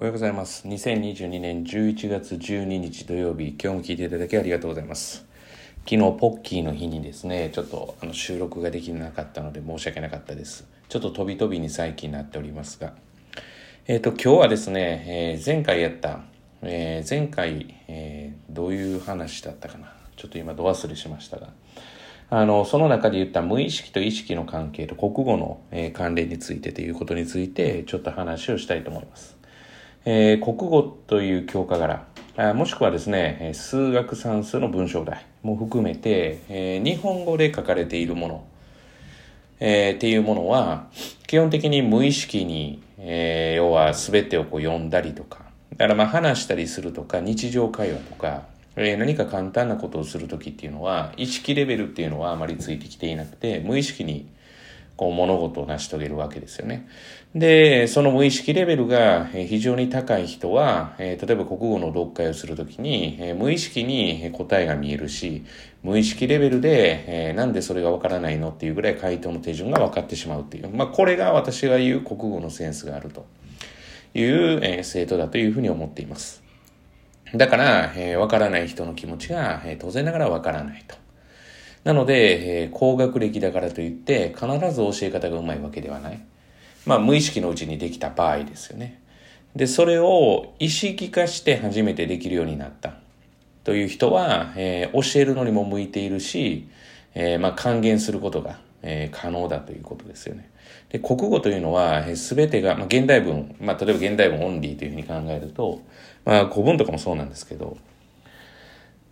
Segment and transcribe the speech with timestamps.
[0.00, 0.64] おはようございます。
[0.68, 5.26] 2022年11月12日土曜日、今日も聞いていただきありがとうございます。
[5.90, 10.68] 昨日、ポッキーの日にですね、ちょっとあの収録ができなかったので申し訳なかったです。
[10.88, 12.92] ちょっと飛び飛びに最近なっておりますが。
[13.88, 16.20] えっ、ー、と、今日はですね、えー、前回やった、
[16.62, 19.92] えー、前回、えどういう話だったかな。
[20.14, 21.48] ちょっと今、ど忘れしましたが。
[22.30, 29.37] あの、その中で言った無意識と意識の関係と国語の、え関連についてということについて、ちょっと話をしたいと思います。
[30.04, 38.44] えー、国語という教科柄あもしくはですね数学算数の文章題も含めて、えー、日本語で書かれているもの、
[39.58, 40.86] えー、っていうものは
[41.26, 45.40] 基本的に無意識に、えー、要は全てをこう読んだりとか
[45.72, 48.44] だからまあ話したりするとか日常会話とか、
[48.76, 54.28] えー、何か簡単なことをする時っていうのは意識レベルっていうのはあまりついてきていなくて無意識に
[54.98, 56.88] こう物事を成し遂げるわけですよね。
[57.34, 65.44] で、その無意識レベルが非常に高い人は、例えば国語の読解をするときに、無意識に答えが見えるし、
[65.84, 70.68] 無意識レベルで、なんでそれがわからないのっていうぐらい回答の手順が分かってしまうっていう。
[70.68, 73.24] まあ、これが私が言う国語のセンスがあると
[74.14, 76.42] いう、生徒だというふうに思っています。
[77.34, 80.96] だから、わからない人の気持ちが、当然ながらわからないと。
[81.84, 86.20] なので、えー、高学歴だからといって、必ず教え方がうまいわけではない。
[86.86, 89.00] まあ、無意識のうちにできた場合ですよね。
[89.54, 92.94] で、それを意識化して初めてできるようになった
[93.64, 96.68] という人は、えー、教えるのにも向いているし、
[97.14, 100.50] えー、まあ、還元することが、えー、可能だということですよね。
[100.90, 105.82] で、国語というのは、す、べ、てが、まあ、現代文、まあ、例えば現代文オンリーというふうに考えると、
[106.24, 107.76] まあ、古文とかもそうなんですけど、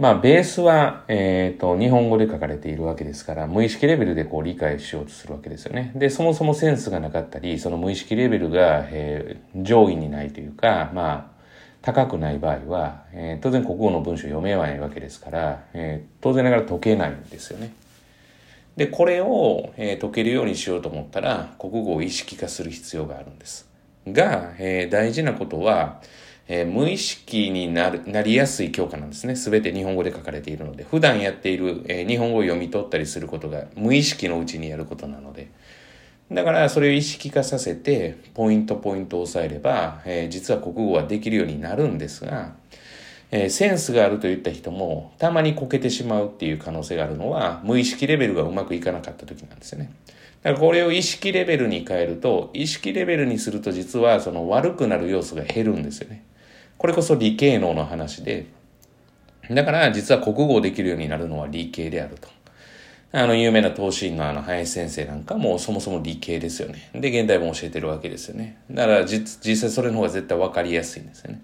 [0.00, 5.92] まあ、ベースは、えっ、ー、と、日本語で書かれているわけですから、無意識レベルでこう理解しようとするわけですよね。
[5.94, 11.40] で、そもそもセンスがなかったり、その無意識レベルが、えー、上位にないというか、まあ、
[11.82, 17.74] 高くない場合は、えー、当然国語の文章読めないわけですから、えー、当然ながら解けないんですよね。
[18.78, 23.68] で、これを、え、解けるようにしようと思ったら、国語を意識化する必要があるんです。
[24.06, 26.00] が、え、大事なことは、
[26.52, 29.36] えー、無意識になるなりやすい教科なんですね。
[29.36, 35.48] すべて日本語で書かれているので、普段やっている、えー、日本語を読み取ったりすることが無意識のうちにやることなので、
[36.32, 42.54] だからそれを意識化させて、ポイントポイントを押さえれば、えー、実は国語はできるようになるんですが、
[43.30, 49.92] え、センスがあるといった人も、たまにこけてしまうっていう可能性があるのは、無意識レベルがうまくいかなかった時なんですよね。
[50.42, 56.24] だからこれを意識レベルに変えると、意識レベルにすると実はその悪くなる要素が減るんですよね。
[56.80, 58.46] これこそ理系能の話で、
[59.50, 62.26] だから実は国語できるようになるのは理系であると。
[63.12, 66.88] あの、有名な東進のあの、林先生なんかもそもそも理系ですよね。
[66.94, 68.62] で、現代も教えてるわけですよね。
[68.70, 71.42] だから実、実際それの方が絶対分かりやすいんですよね。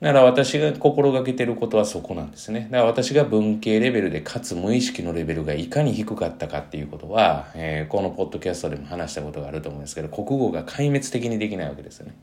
[0.00, 2.68] だから私が心がけてることはそこなんですね。
[2.70, 12.14] だから私が文系レベルでかつ無意識のレベルがいかに低かったかっていうことは、えー、このポッドキャストでも話したことがあると思うんですけど、国語が壊滅的にできないわけですよね。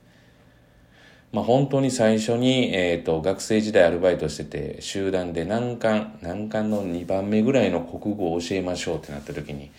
[1.33, 9.71] まあ、本当に最初に、えーと、学生時代アルバイトしてて集団で難関難関の2番目ぐらいの国語を教えましょうってなった時に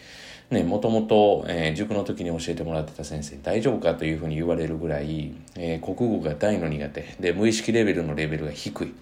[0.50, 8.92] ねもともと、え、塾の時に教えてもらってた先生大丈夫かというふうに言われるぐらい、えー、国語が大の苦手で無意識レベルのレベルが低い。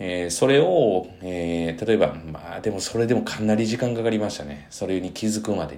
[0.00, 4.66] えー、それを、えー、例えば、まあでもそれでもかなり時間かかりましたね。
[4.70, 5.76] それに気づくまで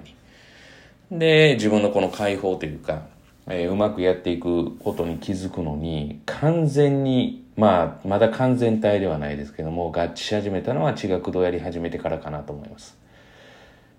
[1.09, 1.17] に。
[1.17, 3.03] で、自分のこの解放というか、
[3.47, 13.01] えー、うまくやっていくことに気づくのに、完全に、まあ、まだ完全体ではないですけども、合致し始めたのは地学堂やり始めてからかなと思います。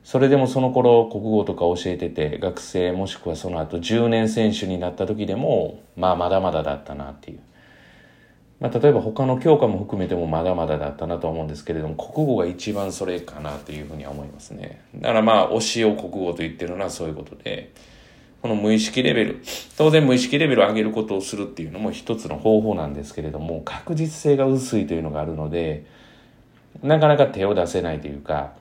[0.05, 7.41] それでもその頃国語とか教えてて、学生もしくはその後10年選手になった時でも、まあまだまだだったなっていう。
[8.59, 14.83] まあ例えば他の教科も含めてもまだまだだったなと思うんですけれども、国語が一番それかなというふうには思いますね。
[14.97, 17.73] だからまあ教えを国語と言ってるのはそういうことで、
[18.43, 19.43] この無意識レベル、
[19.79, 25.87] 当然無意識レベルを上げることをするっていうのも一つの方法なんですけれども、確実性が薄いというのがあるので、
[26.83, 28.55] なかなか手を出せないというか、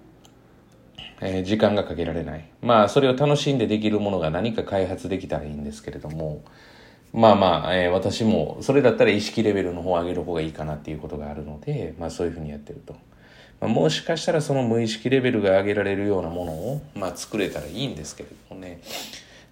[1.19, 2.47] えー、時間がかけられない。
[2.61, 6.44] まあ、それを楽しんでできるものが何か開発できたらいいんですけれども、
[7.11, 12.95] まあまあ、えー、私も、それだったら意識レベルの方を上げる方がいいかなっていうことがあるので、まあそういうふうにやってると。
[13.59, 18.79] まあ、もしかしたらその無意識レベルが上げられるようなものを、まあ作れたらいいんですけれどもね。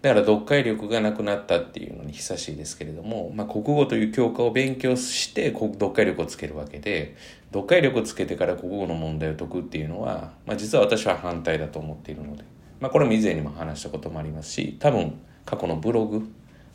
[0.02, 7.18] だから読解力がなくなったっていうのに久しいですけれども、まあ、国語という教科を勉強して読解力をつけるわけで、
[7.52, 12.46] 読解力をつけてから国語の問題を解くっていうのは、まあ、実は私は反対だと思っているので、
[12.80, 16.30] まあ、これも以前にも話したこともありますし、多分過去のブログ、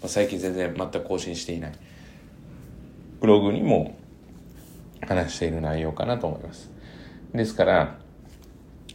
[0.04, 1.72] 最近全然全く更新していない
[3.20, 3.96] ブログにも
[5.00, 6.70] 話している内容かなと思います。
[7.32, 8.03] ですから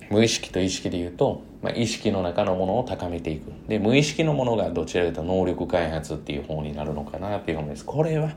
[0.09, 3.51] 無意識と意識で言うと、まあ、意識の中のものを高めていく。
[3.67, 7.85] で無意識のものがどちらかというと能力開発っていう方になるのかなっていう思いです。
[7.85, 8.31] これは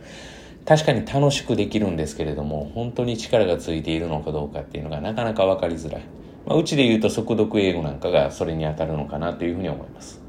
[0.65, 6.03] 確かに楽しくできるんですけれども本当に力がついているのかどうかっていうのがなかなか分かりづらい、
[6.47, 10.23] まあ、うちで言うと速読英語なんかがそれに当たるのかなというふうに思います。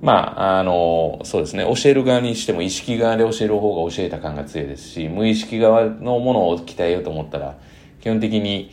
[0.00, 1.64] まあ、あの、そうですね。
[1.64, 7.58] 教える側にしても意識側で教える方が教えた感が強いですし、無意識側のものを鍛えようと思ったら、
[8.00, 8.70] 基本的に、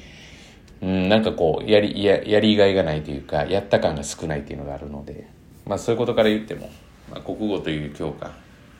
[0.81, 5.27] うん、なんかこう、やり、や、やりがいがないというか、やった感が少ないというのがあるので、
[5.65, 6.69] まあそういうことから言っても、
[7.09, 8.31] まあ、国語という教科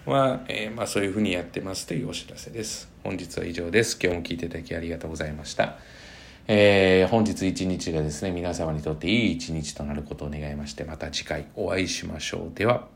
[0.05, 2.89] は、えー、まあそういうふうにやってますというお知らせです。
[3.03, 3.97] 本日は以上です。
[4.01, 5.77] 今日も聞いていただきありがとうございました。
[6.47, 12.57] えー、本日一日がですね、皆様にとっていい一日となることを願いまして、また次回お会いしましょう。
[12.57, 12.94] では。